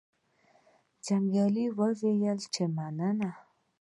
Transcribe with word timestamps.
جنګیالي 1.05 1.65
وویل 1.79 2.39
چې 2.53 2.63
مننه. 2.75 3.29